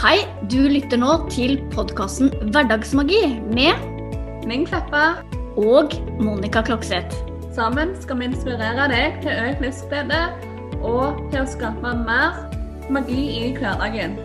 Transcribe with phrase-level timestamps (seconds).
[0.00, 3.18] Hei, du lytter nå til podkasten Hverdagsmagi
[3.52, 3.82] med
[4.48, 5.20] Ming Kleppa.
[5.60, 7.12] og Monica Klokseth.
[7.52, 10.20] Sammen skal vi inspirere deg til økt livsglede
[10.80, 12.38] og til å skape mer
[12.88, 14.16] magi i hverdagen.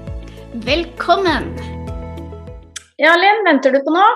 [0.63, 1.49] Velkommen!
[2.95, 4.13] Ja, Linn, venter du på noe?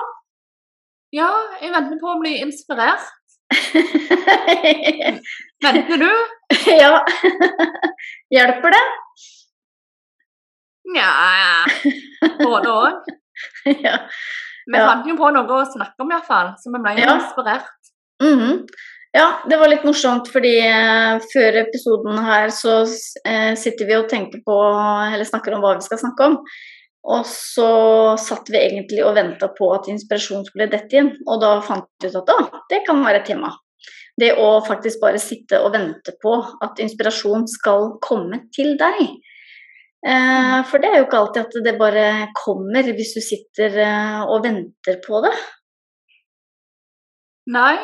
[1.12, 1.28] Ja,
[1.60, 3.04] jeg venter på å bli inspirert.
[5.66, 6.08] Venter du?
[6.72, 7.04] ja.
[8.38, 8.82] Hjelper det?
[10.94, 11.10] Nja
[12.40, 13.10] Både òg.
[13.86, 13.96] ja.
[14.70, 14.86] Vi Ja.
[14.86, 17.14] fant jo på noe å snakke om, iallfall, så vi ble jo Ja.
[17.18, 17.70] inspirert.
[18.22, 18.66] Mhm.
[19.14, 22.82] ja, det var litt morsomt, fordi eh, før episoden her så
[23.24, 24.58] eh, sitter vi og tenker på,
[25.14, 26.36] eller snakker om hva vi skal snakke om.
[27.10, 27.70] Og så
[28.20, 32.08] satt vi egentlig og venta på at inspirasjon skulle dette inn, og da fant vi
[32.12, 33.54] ut at å, det kan være et tema.
[34.20, 39.00] Det å faktisk bare sitte og vente på at inspirasjon skal komme til deg.
[40.00, 42.04] Eh, for det er jo ikke alltid at det bare
[42.36, 45.32] kommer hvis du sitter eh, og venter på det.
[47.52, 47.76] Nei.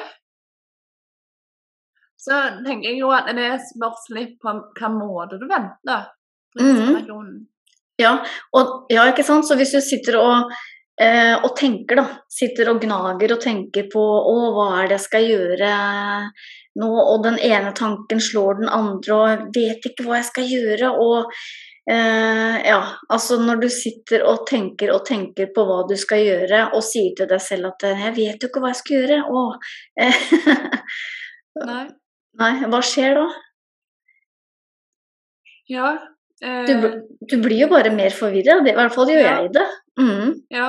[2.17, 6.09] Så tenker jeg jo at det spørs litt på hvilken måte du venter
[6.57, 7.45] Mhm.
[8.01, 8.15] Ja,
[8.57, 9.45] og, ja, ikke sant.
[9.45, 10.53] Så hvis du sitter og,
[11.01, 12.05] eh, og tenker, da.
[12.33, 15.71] Sitter og gnager og tenker på å, hva er det jeg skal gjøre
[16.81, 20.93] nå, og den ene tanken slår den andre, og vet ikke hva jeg skal gjøre,
[20.93, 21.33] og
[21.91, 26.63] eh, ja, altså når du sitter og tenker og tenker på hva du skal gjøre,
[26.75, 29.23] og sier til deg selv at eh, 'jeg vet jo ikke hva jeg skal gjøre',
[29.31, 29.43] å
[31.67, 31.87] Nei.
[32.39, 33.27] Nei, hva skjer da?
[35.69, 35.89] Ja.
[36.45, 39.41] Eh, Du, du blir jo bare mer forvirra, i hvert fall gjør Ja.
[39.43, 39.67] jeg det.
[39.99, 40.35] Mm.
[40.53, 40.69] Ja.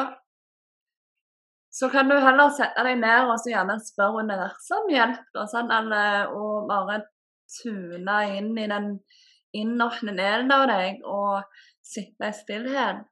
[1.69, 5.49] Så kan du heller sette deg ned og så gjerne spørre universet om hjelp, og
[5.51, 7.01] sånn, eller og bare
[7.61, 8.87] tune inn i den
[9.55, 11.45] innerste delen av deg og
[11.85, 13.05] sitte i stillhet.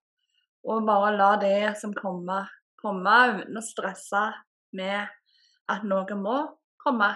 [0.66, 2.50] Og bare la det som kommer,
[2.82, 4.24] komme uten å stresse
[4.76, 5.06] med
[5.72, 6.38] at noe må
[6.82, 7.12] komme.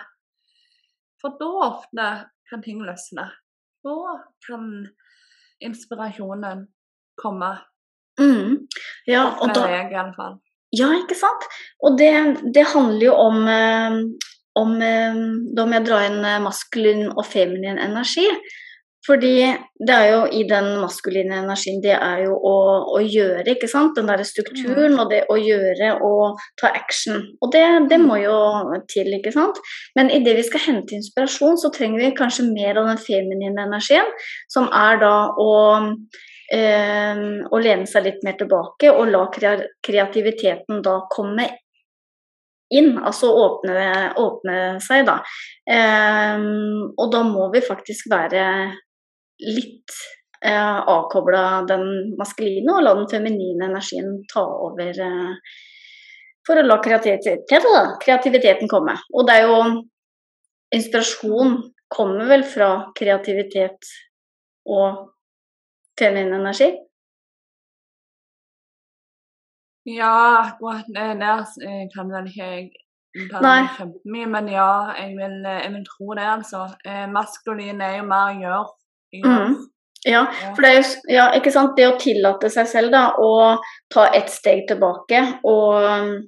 [1.20, 2.10] For da ofte
[2.50, 3.28] kan ting løsne.
[3.86, 3.96] Da
[4.48, 4.70] kan
[5.64, 6.68] inspirasjonen
[7.20, 7.52] komme.
[8.20, 8.68] Mm.
[9.08, 9.92] Ja, og da, jeg.
[10.76, 11.46] Ja, ikke sant?
[11.84, 12.12] Og det,
[12.56, 14.00] det handler jo om, eh,
[14.60, 15.22] om eh,
[15.56, 18.28] Da må jeg dra inn eh, maskulin og feminin energi.
[19.08, 19.36] Fordi
[19.88, 22.56] det er jo i den maskuline energien, det er jo å,
[22.98, 23.96] å gjøre, ikke sant.
[23.96, 27.22] Den derre strukturen og det å gjøre og ta action.
[27.40, 28.36] Og det, det må jo
[28.92, 29.62] til, ikke sant.
[29.96, 34.12] Men idet vi skal hente inspirasjon, så trenger vi kanskje mer av den feminine energien,
[34.52, 35.54] som er da å
[36.52, 41.48] eh, å lene seg litt mer tilbake og la kreativiteten da komme
[42.70, 45.18] inn, altså åpne, åpne seg, da.
[45.66, 48.44] Um, og da må vi faktisk være
[49.40, 49.96] litt
[50.46, 55.54] eh, avkobla den maskuline og la den feminine energien ta over eh,
[56.48, 58.96] for å la kreativitet, da, kreativiteten komme.
[59.14, 59.62] Og det er jo
[60.70, 61.56] Inspirasjon
[61.90, 63.88] kommer vel fra kreativitet
[64.70, 65.00] og
[65.98, 66.68] feminin energi?
[69.90, 70.12] Ja,
[70.44, 71.18] akkurat der
[71.66, 72.68] eh, kan vel ikke jeg
[73.18, 76.68] mye kjempemye, men ja, jeg vil, eh, jeg vil tro det, altså.
[76.86, 78.68] Eh, maskulin er jo mer gjør.
[79.14, 79.56] Mm.
[80.06, 80.54] Ja, Ja.
[80.56, 81.76] for det er jo ja, ikke sant?
[81.76, 83.58] det å tillate seg selv da, å
[83.92, 86.22] ta ett steg tilbake og,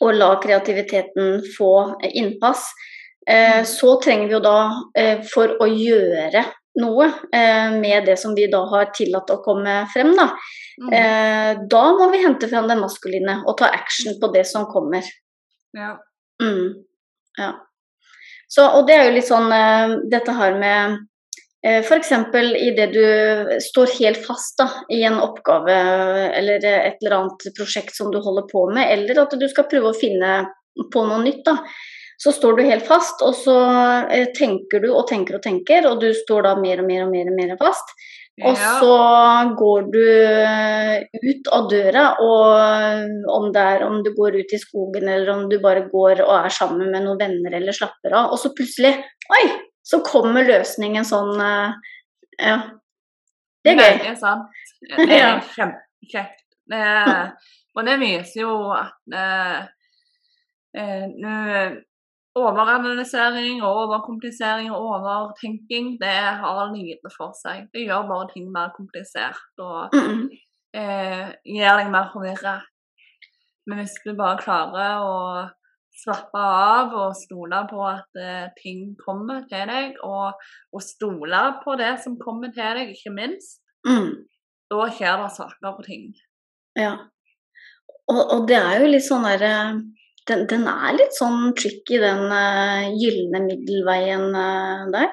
[0.00, 1.70] og la kreativiteten få
[2.10, 2.66] innpass,
[3.26, 3.64] eh, Mm.
[3.64, 6.44] så trenger vi jo da, eh, for å gjøre
[6.80, 10.30] noe eh, med det som vi da har tillatt å komme frem, da,
[10.80, 10.92] Mm.
[10.94, 15.02] eh, da må vi hente frem det maskuline og ta action på det som kommer.
[15.74, 15.96] ja.
[16.42, 16.74] Mm,
[17.38, 17.52] ja.
[18.48, 20.98] Så, og det er jo litt sånn eh, dette her med
[21.60, 22.12] F.eks.
[22.56, 25.74] idet du står helt fast da, i en oppgave
[26.38, 29.92] eller et eller annet prosjekt som du holder på med, eller at du skal prøve
[29.92, 30.38] å finne
[30.92, 31.44] på noe nytt.
[31.44, 31.58] da,
[32.20, 33.58] Så står du helt fast, og så
[34.08, 37.12] eh, tenker du og tenker og tenker, og du står da mer og mer og
[37.12, 37.92] mer, og mer fast.
[38.40, 38.80] Og Ja.
[38.80, 38.96] så
[39.56, 44.60] går du eh, ut av døra, og om det er om du går ut i
[44.60, 48.32] skogen eller om du bare går og er sammen med noen venner eller slapper av,
[48.32, 48.96] og så plutselig
[49.30, 49.44] Oi!
[49.86, 51.72] Så kommer løsningen sånn eh,
[52.40, 52.58] Ja.
[53.64, 53.98] Det er gøy.
[54.00, 54.62] Det er sant.
[54.80, 56.46] Det er kjempekjekt.
[57.76, 59.60] Og det viser jo at eh,
[60.80, 61.78] eh,
[62.38, 66.12] Overanalysering og overkomplisering og overtenking, det
[66.42, 67.64] har lite for seg.
[67.74, 70.28] Det gjør bare ting mer komplisert og Mm -mm.
[70.80, 72.60] eh, gjør deg mer forvirra.
[73.66, 75.48] Men hvis du bare klarer å
[76.00, 80.40] slappe av og stole på at eh, ting kommer til deg, og,
[80.72, 84.26] og stole på det som kommer til deg, ikke minst, Mm.
[84.68, 86.02] da skjer det saker på ting.
[86.76, 86.90] Ja.
[88.10, 89.54] Og, og det er jo litt sånn derre
[90.28, 95.08] den, den, er litt sånn tricky, den uh, gylne middelveien uh, der.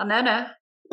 [0.00, 0.36] Han er det.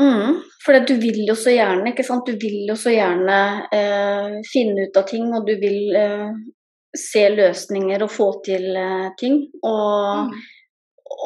[0.01, 2.25] Mm, for du vil jo så gjerne, ikke sant.
[2.25, 5.97] Du vil jo så gjerne uh, finne ut av ting, og du vil
[6.97, 8.65] se løsninger og få til
[9.19, 9.37] ting.
[9.63, 10.33] Og, mm.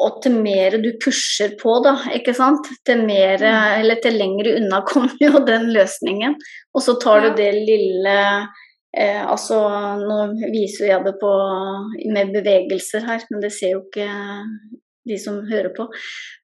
[0.04, 3.80] og, til mer du pusher på, da, ikke sant, til mer mm.
[3.80, 6.38] eller til lengre unna kommer jo den løsningen.
[6.74, 7.28] Og så tar ja.
[7.28, 8.16] du det lille
[8.96, 9.58] Eh, altså,
[10.00, 10.16] nå
[10.54, 11.30] viser jeg det på,
[12.14, 14.06] med bevegelser her, men det ser jo ikke
[15.06, 15.86] de som hører på.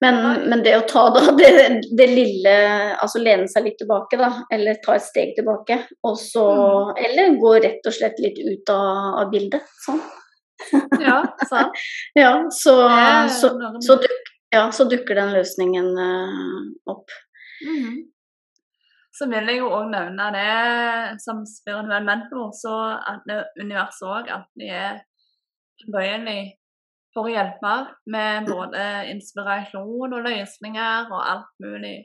[0.04, 0.20] Men,
[0.50, 1.50] men det å ta da det,
[1.98, 2.54] det, lille
[3.02, 4.30] Altså lene seg litt tilbake, da.
[4.52, 5.78] Eller ta et steg tilbake.
[6.08, 7.02] Og så mm.
[7.06, 9.68] Eller gå rett og slett litt ut av, av bildet.
[9.86, 10.02] Sånn.
[11.02, 11.16] Ja,
[11.50, 11.78] sant.
[12.14, 12.76] ja, så,
[13.34, 13.48] så,
[13.82, 17.10] så, duk, ja, så, dukker den løsningen uh, opp.
[17.66, 18.12] Mm
[19.12, 20.52] så vil jeg jo òg nevne det
[21.22, 23.28] som spirituell mentor, så at
[23.60, 25.02] universet òg alltid er
[25.82, 26.40] tilbøyelig
[27.12, 27.74] for å hjelpe
[28.12, 31.96] med både inspirasjon og løsninger og alt mulig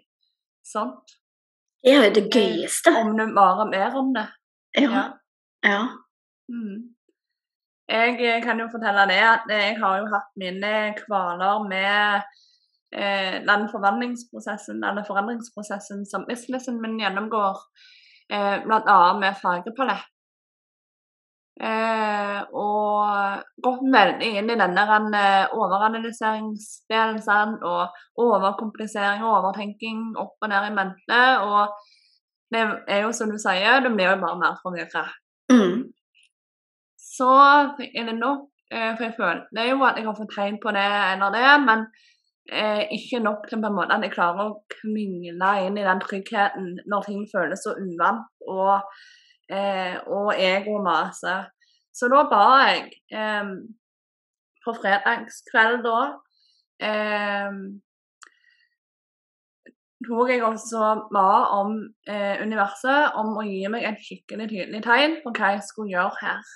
[0.68, 1.16] sånt.
[1.84, 2.92] Det er jo det gøyeste.
[3.00, 4.28] Om du bare mer om det.
[4.78, 5.04] Ja.
[5.64, 5.82] ja.
[6.52, 6.98] Mm.
[7.88, 12.26] Jeg kan jo fortelle det at jeg har jo hatt mine kvaler med
[12.92, 17.62] eh, den forvandlingsprosessen, eller forandringsprosessen som businessen min gjennomgår,
[18.34, 19.00] eh, bl.a.
[19.22, 20.12] med fargepalett.
[21.58, 24.84] Eh, og veldig inn i denne
[25.18, 27.88] eh, overanalyseringsdelen og
[28.22, 31.22] overkomplisering og overtenking opp og ned i mente.
[31.42, 31.62] Og
[32.54, 35.08] det er jo som du sier, du blir jo bare mer forvirra.
[35.52, 35.88] Mm.
[37.18, 37.32] Så
[37.82, 40.88] er det nok, eh, for jeg føler jo at jeg har fått tegn på det
[41.14, 41.86] eller det, men
[42.52, 46.02] eh, ikke nok til på en måte at jeg klarer å kmingle inn i den
[46.04, 48.86] tryggheten når ting føles så uvant og,
[49.50, 51.48] eh, og ego maser.
[51.96, 53.52] Så da ba jeg eh,
[54.66, 56.00] på fredagskveld da
[56.84, 57.60] eh,
[60.06, 60.84] tok jeg også
[61.14, 61.74] ba om
[62.10, 66.22] eh, universet om å gi meg et skikkelig tydelig tegn på hva jeg skulle gjøre
[66.22, 66.54] her.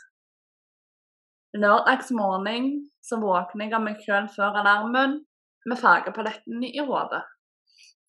[1.57, 2.71] Lørdagsmorgen
[3.03, 5.19] så våkner jeg av meg sjøl før alarmen
[5.67, 7.23] med fargepaletten i hodet.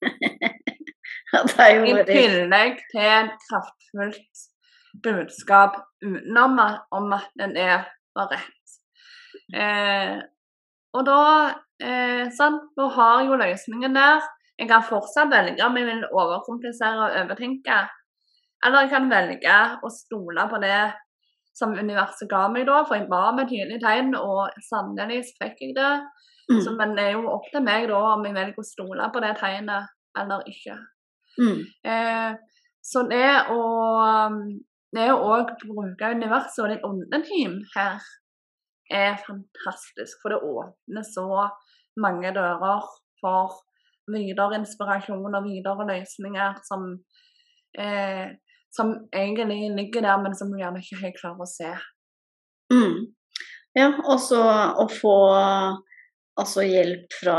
[1.32, 4.42] I tillegg til et kraftfullt
[5.04, 6.58] budskap utenom
[6.92, 8.76] om at den er var rett.
[9.56, 10.18] Eh,
[10.92, 11.22] og da
[11.80, 14.20] eh, sant, Nå har jo løsningen der.
[14.60, 17.78] Jeg kan fortsatt velge om jeg vil overkomplisere og overtenke.
[18.62, 20.82] Eller jeg kan velge å stole på det
[21.56, 25.74] som universet ga meg da, for jeg ba med tydelige tegn, og sannelig fikk jeg
[25.76, 25.90] det.
[26.50, 26.60] Mm.
[26.64, 29.22] Så, men det er jo opp til meg da om jeg velger å stole på
[29.24, 29.90] det tegnet
[30.20, 30.78] eller ikke.
[31.40, 31.60] Mm.
[31.88, 32.30] Eh,
[32.84, 33.60] så det å
[34.92, 38.00] det å òg bruke universet og ditt åndeteam her
[38.92, 40.18] er fantastisk.
[40.20, 41.26] For det åpner så
[42.02, 42.88] mange dører
[43.22, 43.60] for
[44.12, 46.86] videre inspirasjon og videre løsninger som,
[47.78, 48.34] eh,
[48.72, 51.72] som egentlig ligger der, men som du gjerne ikke helt klarer å se.
[52.72, 53.14] Mm.
[53.76, 54.42] Ja, og så
[54.76, 55.16] å få
[56.36, 57.38] altså hjelp fra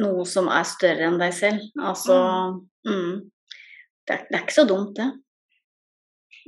[0.00, 1.64] noe som er større enn deg selv.
[1.80, 2.62] Altså mm.
[2.88, 3.20] Mm,
[4.06, 5.10] det, er, det, er, ikke så dumt, det.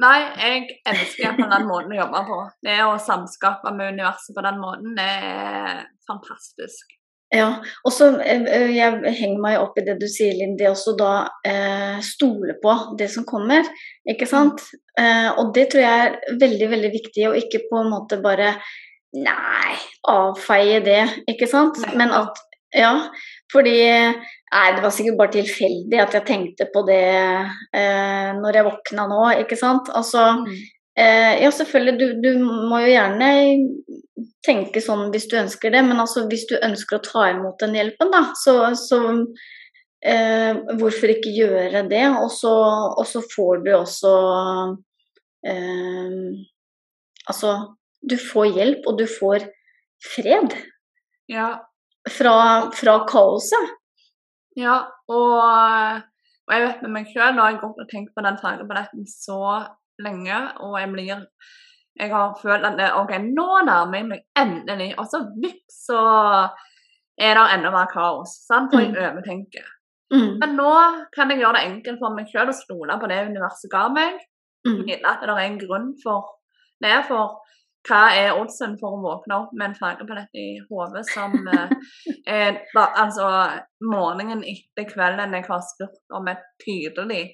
[0.02, 2.38] Nei, jeg elsker på den måten å jobbe på.
[2.66, 6.92] Det å samskape med universet på den måten, er fantastisk.
[7.34, 7.48] Ja,
[7.82, 10.54] og så eh, eh, jeg henger meg opp i det du sier, Linn.
[10.58, 11.12] Det også da
[11.48, 13.66] eh, stole på det som kommer,
[14.06, 14.62] ikke sant.
[15.00, 18.56] Eh, og det tror jeg er veldig, veldig viktig, og ikke på en måte bare
[19.16, 19.72] Nei,
[20.12, 21.78] avfeie det, ikke sant.
[21.96, 22.42] Men at
[22.76, 23.06] Ja,
[23.52, 23.78] fordi
[24.46, 27.02] Nei, det var sikkert bare tilfeldig at jeg tenkte på det
[27.74, 29.90] eh, når jeg våkna nå, ikke sant.
[29.90, 30.52] Altså mm.
[31.02, 33.30] eh, Ja, selvfølgelig, du, du, må jo gjerne
[34.46, 37.74] tenke sånn hvis du ønsker det, men altså hvis du ønsker å ta imot den
[37.76, 39.00] hjelpen, da, så, så
[40.06, 42.06] eh, hvorfor ikke gjøre det?
[42.22, 42.54] Og så,
[42.94, 44.14] og så får du også
[45.50, 46.20] eh,
[47.26, 47.56] Altså
[48.06, 49.48] du får hjelp, og du får
[50.14, 50.54] fred.
[51.32, 51.48] Ja.
[52.06, 52.36] Fra,
[52.74, 53.72] fra kaoset.
[54.56, 54.76] Ja,
[55.10, 55.32] og,
[56.46, 59.40] og, jeg vet med meg nå har jeg gått og tenkt på den fargeballetten så
[60.02, 61.24] lenge, og jeg blir
[61.96, 66.00] Jeg har følt at det, OK, nå nærmer jeg meg endelig, og så vips, så
[67.16, 68.34] er det enda mer kaos.
[68.44, 68.68] Sant?
[68.72, 68.98] For jeg mm.
[69.00, 69.70] overtenker.
[70.12, 70.36] Mm.
[70.42, 70.72] Men nå
[71.14, 74.20] kan jeg gjøre det enkelt for meg sjøl å stole på det universet ga meg.
[74.68, 74.82] Mm.
[75.08, 76.36] At det er en grunn for
[76.84, 76.94] det.
[77.08, 77.40] For
[77.86, 83.28] hva er oddsen for å våkne opp med en fargepalett i hodet som eh, altså
[83.84, 87.24] morgenen etter kvelden jeg har spurt om et tydelig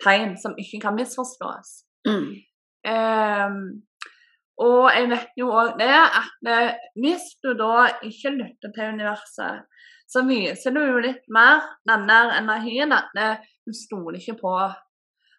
[0.00, 1.72] tegn som ikke kan misforstås.
[2.08, 2.30] Mm.
[2.88, 3.60] Ehm,
[4.60, 9.66] og jeg vet jo òg det at eh, hvis du da ikke lytter til universet,
[10.10, 14.56] så viser du jo litt mer den der energien at eh, du stoler ikke på.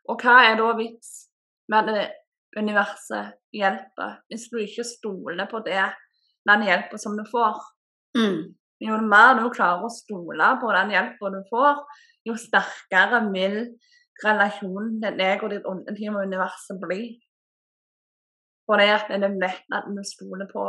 [0.10, 1.12] Og hva er da vits
[1.72, 2.18] med at eh,
[2.58, 5.84] universet hjelper, hvis du ikke stoler på det,
[6.50, 7.62] den hjelpen som du får?
[8.18, 8.52] Mm.
[8.82, 11.84] Jo mer du klarer å stole på den hjelpen du får,
[12.28, 13.58] jo sterkere vil
[14.22, 17.02] relasjonen til deg og ditt åndeteam og universet bli.
[18.70, 20.66] For det at en vet at vi stoler på,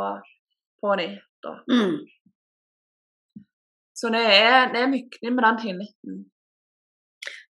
[0.81, 1.17] på dem.
[1.69, 1.97] Mm.
[3.93, 6.15] Så det er, det er viktig med den tilliten.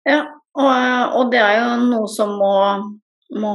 [0.07, 0.21] Ja,
[0.55, 0.71] og,
[1.19, 2.53] og det er jo noe som må,
[3.37, 3.53] må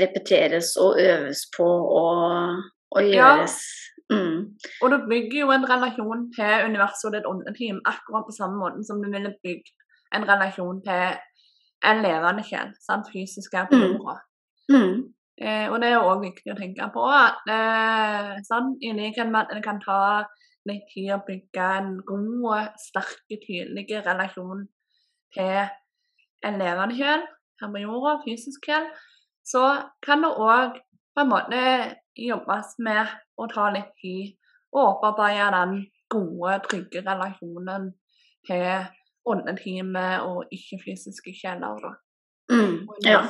[0.00, 3.46] repeteres og øves på og, og Ja.
[4.10, 4.54] Mm.
[4.82, 8.84] Og du bygger jo en relasjon til universet og ditt åndeteam akkurat på samme måte
[8.86, 9.66] som du ville bygd
[10.14, 11.16] en relasjon til
[11.90, 13.10] en levende sjel, sant?
[13.12, 13.82] fysisk her på Mm.
[13.96, 14.14] jorda.
[14.70, 14.96] Mm.
[15.42, 17.02] Eh, og det er òg viktig å tenke på.
[17.02, 20.24] at eh, sånn, I likhet med at det kan ta
[20.66, 24.68] litt tid å bygge en god, sterk, tydelig relasjon
[25.34, 25.68] til
[26.46, 27.26] en levende sjel
[27.60, 28.88] her fysisk sjel,
[29.44, 30.80] så kan det òg
[31.14, 31.60] på en måte
[32.16, 33.06] jobbes med
[33.38, 34.34] å ta litt tid
[34.72, 35.76] og opparbeide den
[36.12, 37.92] gode, trygge relasjonen
[38.46, 38.86] til
[39.26, 41.96] åndeteamet og ikke-fysiske kjeller.
[42.52, 42.86] Mm.
[43.04, 43.22] Ja.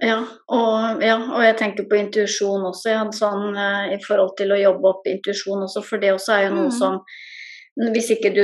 [0.00, 4.54] Ja, og, ja, og jeg tenker på intuisjon også, ja, sånn, eh, i forhold til
[4.54, 6.78] å jobbe opp intuisjon også, for det også er jo noe Mm.
[6.78, 7.00] som
[7.94, 8.40] hvis du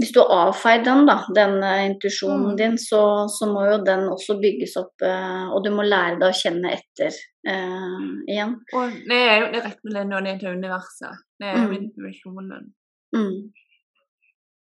[0.00, 2.56] Hvis du har avfeid den, da, den eh, intuisjonen Mm.
[2.56, 6.30] din, så, så må jo den også bygges opp, eh, og du må lære deg
[6.30, 7.12] å kjenne etter
[7.46, 8.56] uh, igjen.
[8.74, 11.22] Og det er jo direktelinjen til universet.
[11.38, 11.76] Det er jo Mm.
[11.82, 12.72] intuisjonen.
[13.14, 13.52] Mm.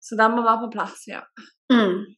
[0.02, 1.22] Så den må være på plass, ja.
[1.72, 2.16] Mm.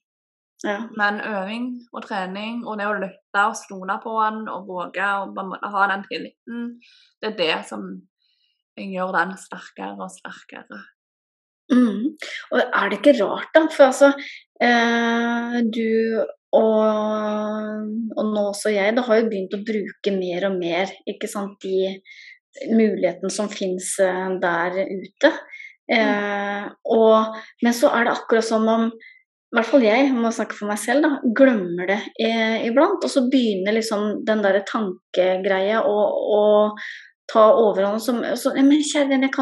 [0.64, 0.78] Ja.
[0.96, 5.72] Men øving og trening og det å lytte og stole på den og våge å
[5.74, 6.80] ha den tilliten,
[7.20, 7.90] det er det som
[8.80, 10.80] gjør den sterkere og sterkere.
[11.72, 12.14] Mm.
[12.52, 13.66] Og er det ikke rart, da?
[13.72, 14.12] For altså,
[14.62, 20.60] eh, du og, og nå også jeg, da har jo begynt å bruke mer og
[20.60, 21.96] mer ikke sant, de
[22.70, 25.32] mulighetene som finnes eh, der ute.
[25.92, 30.56] Eh, og, men så er det akkurat som om i hvert fall jeg, må snakke
[30.58, 33.04] for meg selv, da, glemmer det eh, iblant.
[33.06, 36.40] Og så begynner liksom den der tankegreia å
[37.32, 38.04] ta overhånd.
[38.04, 39.34] Som, så, «Ja, men kjære venn, jeg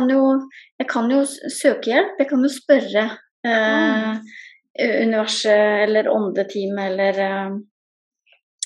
[0.81, 2.15] jeg kan jo søke hjelp.
[2.19, 3.03] Jeg kan jo spørre
[3.47, 4.31] eh,
[4.79, 7.59] universet eller åndeteamet eller eh,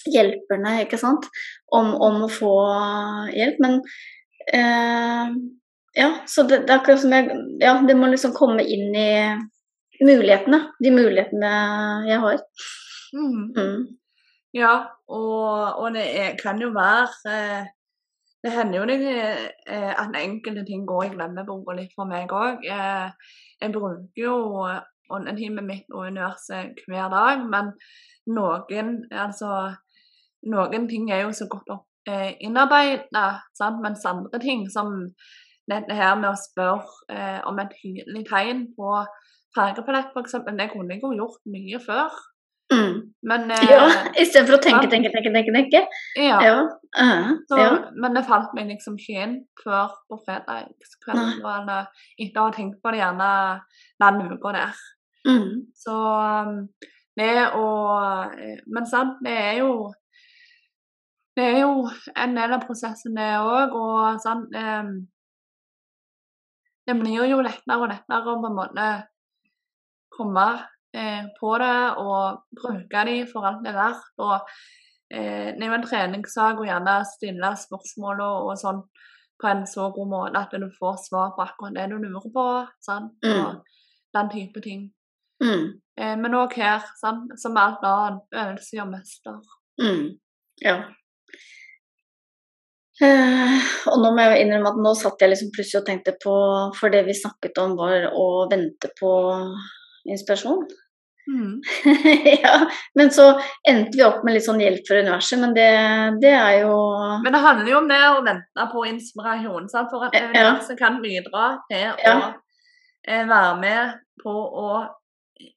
[0.06, 1.28] hjelperne, ikke sant,
[1.74, 2.54] om, om å få
[3.36, 3.62] hjelp.
[3.64, 3.80] Men
[4.54, 5.36] eh,
[5.96, 7.30] ja, så det, det er akkurat som jeg
[7.64, 9.12] Ja, det må liksom komme inn i
[10.04, 10.60] mulighetene.
[10.84, 11.54] De mulighetene
[12.10, 12.42] jeg har.
[13.16, 13.46] Mm.
[13.56, 13.78] Mm.
[14.56, 14.76] Ja,
[15.12, 17.72] og, og det kan jo være eh,
[18.46, 18.98] Det hender jo det,
[19.74, 22.62] eh, at enkelte ting går i glemmeboka litt for meg òg.
[22.70, 24.36] Eh, jeg bruker jo
[25.16, 27.72] åndetimet mitt og universet hver dag, men
[28.38, 29.50] noen altså
[30.52, 33.26] noen ting er jo så godt opp, eh, innarbeida,
[33.82, 35.10] mens andre ting, som
[35.70, 38.92] dette her med å spørre eh, om et tydelig tegn på
[39.56, 42.14] fargepalett, f.eks., det kunne jeg jo gjort mye før.
[42.76, 42.96] Mm.
[43.32, 43.84] Men eh, Ja,
[44.22, 45.54] istedenfor å tenke, tenke, tenke, tenke.
[45.56, 45.82] tenke.
[46.20, 46.40] ja.
[46.44, 46.56] Ja.
[47.02, 47.70] eh, Så, ja.
[47.96, 51.88] Men det falt meg liksom ikke inn før på eller
[52.20, 53.32] Etter å ha tenkt på det gjerne
[54.04, 54.84] den uka der.
[55.26, 55.52] Mm.
[55.74, 56.60] Så um,
[57.18, 57.68] det å
[58.36, 59.94] eh, Men sant, det er jo
[61.36, 63.74] Det er jo en del av prosessen, det òg.
[63.76, 64.92] Og sant eh,
[66.86, 68.88] Det blir jo lettere og lettere å på en måte
[70.16, 70.46] komme
[70.96, 74.12] eh, på det og bruke de for alt det er verdt.
[74.24, 74.36] Og
[75.12, 78.84] eh, det er treningssak og gjerne stille spørsmål og, og sånn
[79.42, 82.50] på en så god måte at du får svar på akkurat det du lurer på.
[82.86, 83.16] Sant?
[83.26, 83.40] Mm.
[83.42, 83.82] Og
[84.16, 84.86] den type ting.
[85.44, 85.66] Mm.
[86.00, 87.34] Eh, men òg her, sant?
[87.42, 89.42] som alt annet, øvelse gjør mester.
[89.82, 90.06] Mm.
[90.64, 90.78] Ja.
[92.96, 93.60] Uh,
[93.92, 96.36] og nå må jeg innrømme at nå satt jeg liksom plutselig og tenkte på
[96.78, 99.10] For det vi snakket om var å vente på
[100.08, 100.64] inspirasjon.
[101.28, 101.62] Mm.
[102.44, 105.70] ja, men så endte vi opp med litt sånn hjelp fra universet, men det,
[106.22, 106.76] det er jo
[107.24, 109.90] Men det handler jo om det å vente på inspirasjon, sant?
[109.90, 110.52] for at Ja.
[110.62, 112.16] som kan bidra til Ja.
[112.16, 112.34] å
[113.08, 114.70] eh, være med på å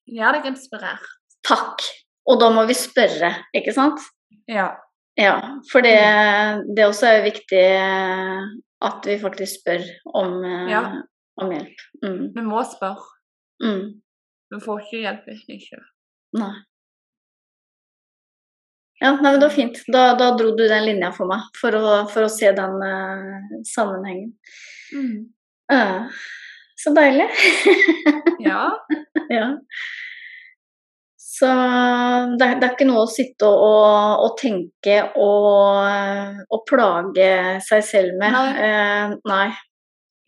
[0.08, 1.04] gjøre deg inspirert.
[1.46, 1.84] Takk!
[2.28, 4.00] Og da må vi spørre, ikke sant?
[4.48, 4.70] Ja.
[5.18, 5.36] Ja,
[5.72, 5.96] for det,
[6.76, 8.42] det også er viktig eh,
[8.86, 10.92] at vi faktisk spør om, eh,
[11.42, 11.86] om hjelp.
[12.04, 12.20] Mm.
[12.36, 13.02] Vi må spørre.
[13.64, 14.00] Mm.
[14.48, 15.80] Du får ikke hjelp hvis ikke.
[16.38, 16.54] Nei.
[18.98, 19.78] Ja, nei, men det var fint.
[19.86, 23.60] Da, da dro du den linja for meg, for å, for å se den uh,
[23.68, 24.32] sammenhengen.
[24.90, 25.28] Mm.
[25.72, 26.20] Uh,
[26.78, 27.30] så deilig.
[28.38, 28.68] Ja.
[29.34, 29.46] ja.
[31.18, 31.48] Så
[32.38, 37.32] det, det, er ikke noe å sitte og, og, og tenke og, og, plage
[37.66, 38.30] seg selv med.
[38.36, 38.52] Nei.
[38.62, 39.48] Uh, nei.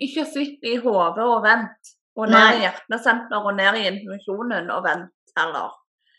[0.02, 4.84] Ikke sitt i hodet og vent, og ned i hjertesenter og ned i intuisjonen og
[4.86, 5.70] vent heller.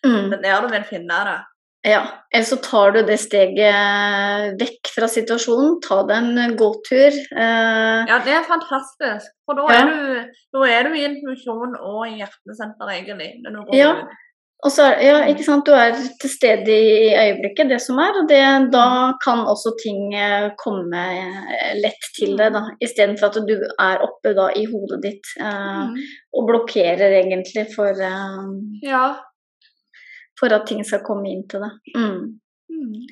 [0.05, 0.29] Mm.
[0.31, 1.39] Det er der du vil finne det.
[1.85, 5.79] Ja, eller så tar du det steget vekk fra situasjonen.
[5.81, 7.15] Ta deg en gåtur.
[7.33, 9.31] Eh, Ja, det er fantastisk.
[9.45, 9.79] For da, Ja.
[9.79, 13.31] er, du, da er du i intuisjon og i hjertesenter, egentlig.
[13.43, 13.91] Når du går Ja.
[13.97, 14.13] ut.
[14.63, 18.11] Og så ja, ikke sant, du er til stede i øyeblikket, det som er.
[18.21, 18.41] Og det,
[18.73, 22.53] da kan også ting eh, komme eh, lett til deg.
[22.83, 25.95] Istedenfor at du er oppe da i hodet ditt eh, Mm.
[26.37, 28.51] og blokkerer egentlig for, eh,
[28.85, 29.15] Ja.
[30.39, 31.95] for at ting skal komme inn til deg.
[31.95, 32.39] Mm.
[32.69, 33.07] Mm.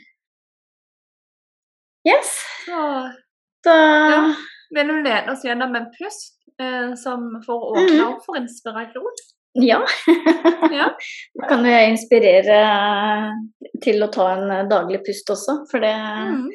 [2.07, 2.29] Yes.
[2.65, 3.11] Så
[3.63, 3.73] Da
[4.09, 4.35] Ja.
[4.71, 8.13] vil du lede oss gjennom en pust eh, som får åpne Mhm.
[8.13, 9.17] opp for inspirasjon?
[9.57, 9.79] Ja.
[10.71, 10.89] Ja.
[11.49, 12.59] Kan jo jeg inspirere
[13.83, 16.49] til å ta en daglig pust også, for det, Mm.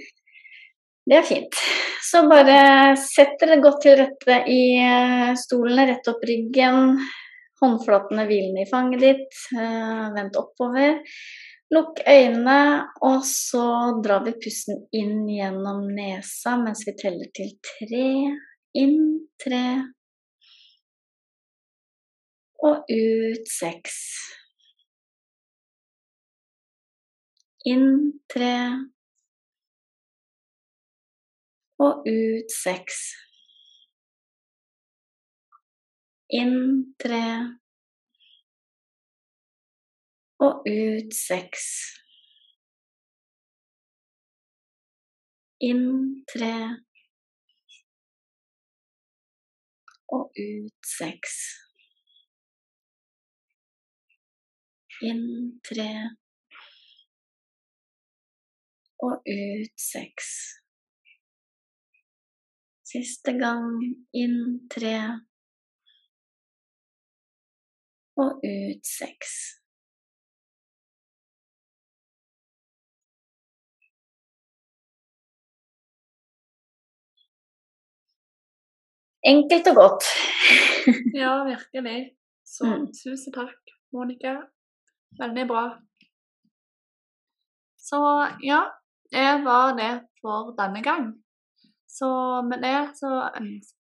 [1.11, 1.59] det er fint.
[2.05, 6.99] Så bare sett dere godt til rette i eh, stolene, rett opp ryggen,
[7.63, 9.41] håndflatene hvilende i fanget ditt,
[10.15, 11.01] vendt oppover.
[11.75, 13.65] Lukk øynene, og så
[14.05, 18.09] drar vi pusten inn gjennom nesa mens vi teller til tre.
[18.79, 18.99] Inn
[19.41, 19.65] tre.
[22.69, 23.97] Og ut seks.
[27.73, 27.91] Inn
[28.33, 28.57] tre.
[31.85, 33.01] Og ut seks.
[36.41, 36.57] Inn
[37.05, 37.27] tre.
[40.47, 41.67] Og ut seks.
[45.61, 45.85] Inn
[46.33, 46.55] tre.
[50.09, 51.37] Og ut seks.
[55.09, 55.25] Inn
[55.69, 55.89] tre.
[59.07, 60.29] Og ut seks.
[62.93, 63.67] Siste gang
[64.23, 64.39] inn
[64.75, 64.97] tre.
[68.25, 69.35] Og ut seks.
[79.33, 80.05] Enkelt og godt.
[81.23, 81.99] ja, virkelig.
[82.45, 82.87] Så Mm.
[83.03, 83.61] tusen takk,
[83.93, 84.33] Monica.
[85.19, 85.65] Veldig bra.
[87.79, 88.01] Så
[88.43, 88.63] ja,
[89.13, 91.13] det var det for denne gang.
[91.87, 92.09] Så
[92.43, 93.31] med det så,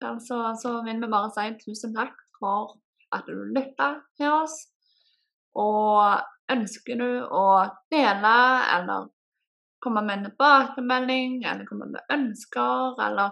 [0.02, 2.76] altså, så vil vi bare si tusen takk for
[3.15, 4.58] at du lytta til oss.
[5.56, 6.20] Og
[6.52, 7.46] ønsker du å
[7.94, 8.36] dele
[8.76, 9.08] eller
[9.84, 13.32] komme med en tilbakemelding, eller komme med ønsker, eller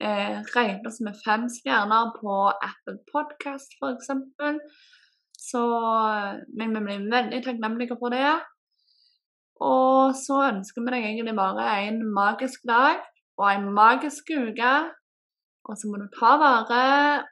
[0.00, 4.10] eh, regne oss med fem stjerner på Apple Podcast f.eks.,
[5.40, 5.64] så
[6.58, 8.34] men vi blir veldig takknemlige for det.
[9.60, 13.00] Og så ønsker vi deg egentlig bare en magisk dag
[13.40, 14.72] og en magisk uke.
[15.68, 16.84] Og så må du ta vare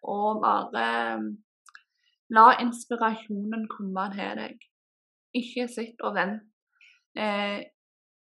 [0.04, 0.88] og bare
[2.36, 4.66] la inspirasjonen komme til deg.
[5.36, 6.44] Ikke sitt og vent
[7.16, 7.64] eh,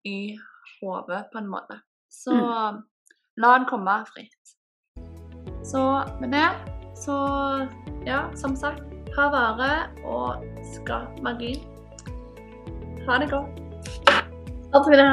[0.07, 0.35] i
[0.79, 1.79] hodet, på en måte.
[2.11, 4.55] Så la den komme fritt.
[5.63, 5.83] Så
[6.19, 6.49] med det,
[6.99, 7.15] så
[8.05, 9.73] ja, som sagt, ta vare
[10.05, 11.53] og skap magi.
[13.07, 13.59] Ha det godt.
[14.73, 15.09] Ha det bra.